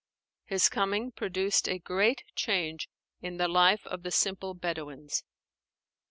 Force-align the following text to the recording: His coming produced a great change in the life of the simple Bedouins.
His 0.45 0.67
coming 0.67 1.11
produced 1.11 1.69
a 1.69 1.77
great 1.77 2.23
change 2.33 2.89
in 3.21 3.37
the 3.37 3.47
life 3.47 3.85
of 3.85 4.01
the 4.01 4.09
simple 4.09 4.55
Bedouins. 4.55 5.23